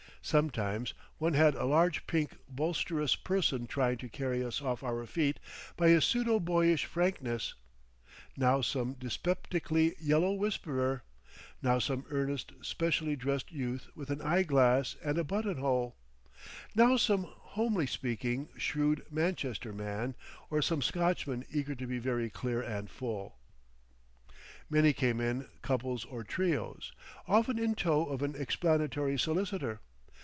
Sometimes 0.23 0.93
one 1.17 1.33
had 1.33 1.55
a 1.55 1.65
large 1.65 2.05
pink 2.05 2.37
blusterous 2.47 3.15
person 3.15 3.65
trying 3.65 3.97
to 3.97 4.07
carry 4.07 4.43
us 4.45 4.61
off 4.61 4.83
our 4.83 5.03
feet 5.07 5.39
by 5.75 5.89
his 5.89 6.05
pseudo 6.05 6.39
boyish 6.39 6.85
frankness, 6.85 7.55
now 8.37 8.61
some 8.61 8.93
dyspeptically 8.93 9.95
yellow 9.99 10.31
whisperer, 10.31 11.01
now 11.63 11.79
some 11.79 12.05
earnest, 12.11 12.53
specially 12.61 13.15
dressed 13.15 13.51
youth 13.51 13.87
with 13.95 14.11
an 14.11 14.21
eye 14.21 14.43
glass 14.43 14.95
and 15.03 15.17
a 15.17 15.23
buttonhole, 15.23 15.95
now 16.75 16.95
some 16.97 17.23
homely 17.23 17.87
speaking, 17.87 18.47
shrewd 18.57 19.03
Manchester 19.09 19.73
man 19.73 20.13
or 20.51 20.61
some 20.61 20.83
Scotchman 20.83 21.43
eager 21.51 21.73
to 21.73 21.87
be 21.87 21.97
very 21.97 22.29
clear 22.29 22.61
and 22.61 22.91
full. 22.91 23.39
Many 24.69 24.93
came 24.93 25.19
in 25.19 25.47
couples 25.63 26.05
or 26.05 26.23
trios, 26.23 26.91
often 27.27 27.57
in 27.57 27.73
tow 27.73 28.05
of 28.05 28.21
an 28.21 28.35
explanatory 28.39 29.17
solicitor. 29.17 29.79